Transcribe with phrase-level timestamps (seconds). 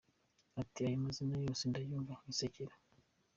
[0.61, 2.73] Ati “Ayo mazina yose ndayumva nkisekera.